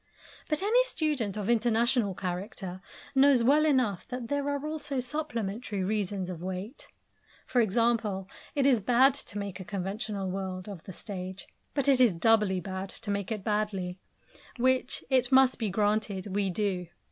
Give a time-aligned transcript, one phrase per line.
[0.49, 2.81] But any student of international character
[3.13, 6.87] knows well enough that there are also supplementary reasons of weight.
[7.45, 11.99] For example, it is bad to make a conventional world of the stage, but it
[12.01, 13.99] is doubly bad to make it badly
[14.57, 16.87] which, it must be granted, we do.